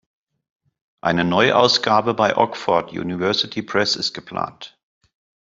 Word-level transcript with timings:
Eine 1.03 1.23
Neuausgabe 1.23 2.15
bei 2.15 2.35
Oxford 2.35 2.91
University 2.91 3.61
Press 3.61 3.95
ist 3.95 4.13
geplant. 4.13 4.75